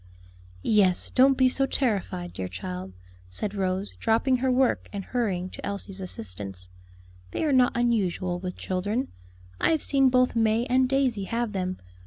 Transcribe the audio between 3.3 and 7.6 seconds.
Rose, dropping her work and hurrying to Elsie's assistance; "they are